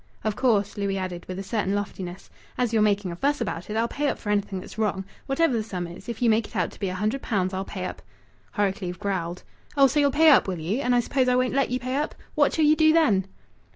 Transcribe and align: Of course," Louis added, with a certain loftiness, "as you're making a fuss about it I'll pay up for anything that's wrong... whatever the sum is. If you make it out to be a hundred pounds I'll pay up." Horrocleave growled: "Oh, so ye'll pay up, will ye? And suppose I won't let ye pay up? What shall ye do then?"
Of 0.23 0.35
course," 0.35 0.77
Louis 0.77 0.97
added, 0.97 1.25
with 1.27 1.37
a 1.37 1.43
certain 1.43 1.75
loftiness, 1.75 2.31
"as 2.57 2.73
you're 2.73 2.81
making 2.81 3.11
a 3.11 3.15
fuss 3.15 3.39
about 3.39 3.69
it 3.69 3.77
I'll 3.77 3.87
pay 3.87 4.07
up 4.07 4.17
for 4.17 4.31
anything 4.31 4.59
that's 4.59 4.79
wrong... 4.79 5.05
whatever 5.27 5.53
the 5.53 5.61
sum 5.61 5.85
is. 5.85 6.09
If 6.09 6.23
you 6.23 6.29
make 6.31 6.47
it 6.47 6.55
out 6.55 6.71
to 6.71 6.79
be 6.79 6.89
a 6.89 6.95
hundred 6.95 7.21
pounds 7.21 7.53
I'll 7.53 7.63
pay 7.63 7.85
up." 7.85 8.01
Horrocleave 8.53 8.97
growled: 8.97 9.43
"Oh, 9.77 9.85
so 9.85 9.99
ye'll 9.99 10.09
pay 10.09 10.31
up, 10.31 10.47
will 10.47 10.57
ye? 10.57 10.81
And 10.81 10.95
suppose 11.03 11.27
I 11.29 11.35
won't 11.35 11.53
let 11.53 11.69
ye 11.69 11.77
pay 11.77 11.97
up? 11.97 12.15
What 12.33 12.51
shall 12.51 12.65
ye 12.65 12.73
do 12.73 12.91
then?" 12.91 13.27